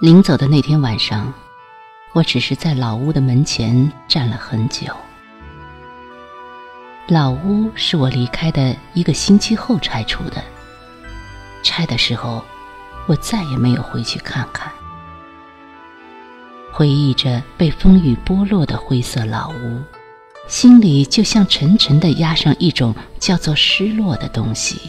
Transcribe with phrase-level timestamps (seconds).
[0.00, 1.30] 临走的那天晚上，
[2.14, 4.86] 我只是在老屋的门前站了很久。
[7.06, 10.42] 老屋是我离开的一个星期后拆除的，
[11.62, 12.42] 拆的时候，
[13.06, 14.72] 我再也没有回去看看。
[16.72, 19.82] 回忆着被风雨剥落的灰色老屋，
[20.48, 24.80] 心里就像沉沉的压上一种叫做失落的东西。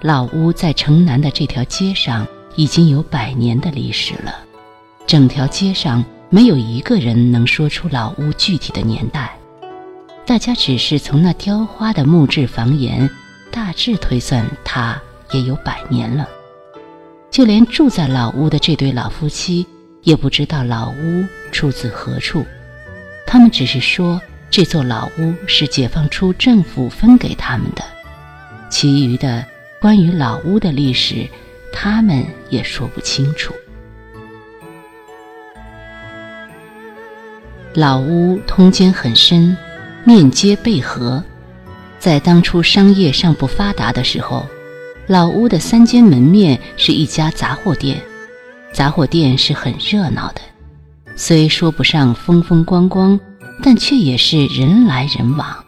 [0.00, 4.32] 老屋在城南的这条街上已经有百年的历史了，
[5.08, 9.36] 整条街上没有一个人能说出老屋具体的年代，
[10.24, 13.10] 大家只是从那雕花的木质房檐
[13.50, 15.00] 大致推算，它
[15.32, 16.28] 也有百年了。
[17.28, 19.66] 就连住在老屋的这对老夫妻
[20.02, 22.46] 也不知道老屋出自何处，
[23.26, 27.82] 他们只是说这座老屋是解放初政府分给他们的，
[28.70, 29.44] 其余的。
[29.80, 31.28] 关于老屋的历史，
[31.72, 33.54] 他们也说不清楚。
[37.74, 39.56] 老屋通间很深，
[40.02, 41.22] 面接背河，
[42.00, 44.44] 在当初商业尚不发达的时候，
[45.06, 48.02] 老屋的三间门面是一家杂货店，
[48.72, 50.40] 杂货店是很热闹的，
[51.14, 53.20] 虽说不上风风光光，
[53.62, 55.64] 但却也是人来人往，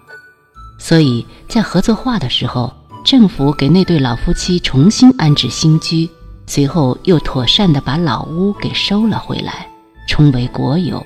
[0.80, 2.79] 所以在合作化的时候。
[3.02, 6.08] 政府给那对老夫妻重新安置新居，
[6.46, 9.66] 随后又妥善地把老屋给收了回来，
[10.06, 11.04] 充为国有，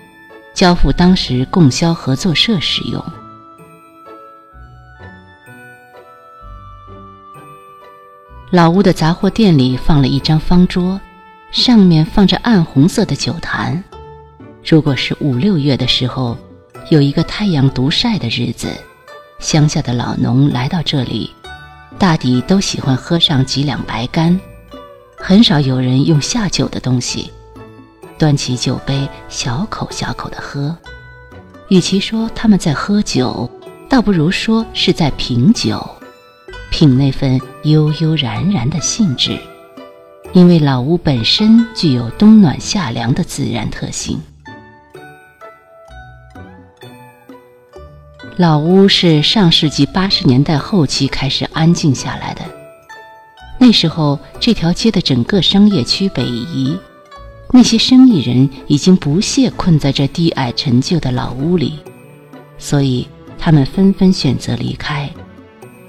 [0.54, 3.02] 交付当时供销合作社使用。
[8.50, 11.00] 老屋的杂货店里放了一张方桌，
[11.50, 13.82] 上面放着暗红色的酒坛。
[14.64, 16.36] 如果是五六月的时候，
[16.90, 18.68] 有一个太阳毒晒的日子，
[19.38, 21.30] 乡下的老农来到这里。
[21.98, 24.38] 大抵都喜欢喝上几两白干，
[25.16, 27.30] 很少有人用下酒的东西。
[28.18, 30.76] 端起酒杯，小口小口地喝。
[31.68, 33.50] 与其说他们在喝酒，
[33.88, 35.84] 倒不如说是在品酒，
[36.70, 39.38] 品那份悠悠然然的兴致。
[40.32, 44.20] 因为老屋本身具有冬暖夏凉的自然特性。
[48.36, 52.42] 老屋是上世纪八十年代后期开始安静下来的。
[53.58, 56.76] 那时候，这条街的整个商业区北移，
[57.52, 61.78] 那些生意人已经不屑困在这低矮陈旧的老屋里，
[62.58, 63.06] 所以
[63.38, 65.08] 他们纷纷选择离开。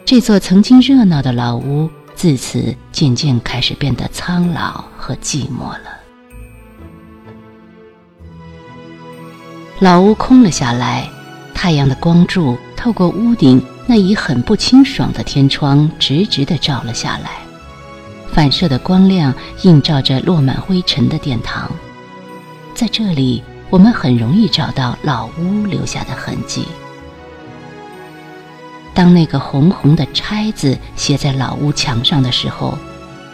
[0.05, 5.89] 这座曾经热闹的老屋，自此渐渐开始变得苍老和寂寞了。
[9.79, 11.09] 老屋空了下来。
[11.65, 17.39] 太阳的光柱透过屋顶那已很不清爽的天窗，直直地照了下来，
[18.31, 19.33] 反射的光亮
[19.63, 21.71] 映照着落满灰尘的殿堂。
[22.75, 26.67] 在这里，我们很容易找到老屋留下的痕迹。
[28.93, 32.77] 当那个红红的“拆”字写在老屋墙上的时候，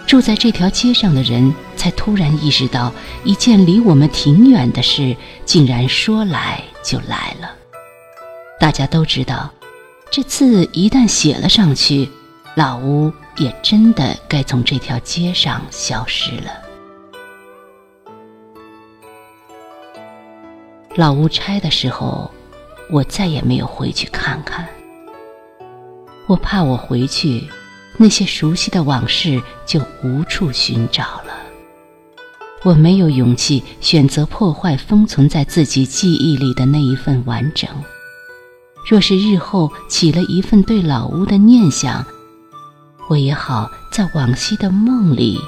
[0.08, 2.94] 住在这条街上的人才突然意识到，
[3.26, 7.58] 一件离我们挺远的事，竟然说来就来了。
[8.62, 9.50] 大家都知道，
[10.12, 12.08] 这字一旦写了上去，
[12.54, 16.52] 老屋也真的该从这条街上消失了。
[20.96, 22.30] 老屋拆的时候，
[22.92, 24.68] 我再也没有回去看看。
[26.28, 27.50] 我怕我回去，
[27.98, 31.34] 那些熟悉的往事就无处寻找了。
[32.62, 37.68] 我没有勇气选择破坏封存在自己记忆里的那一份完整。
[38.92, 42.06] 若是日后起了一份对老屋的念想，
[43.08, 45.40] 我也好在往昔的梦里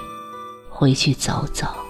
[0.70, 1.83] 回去走走。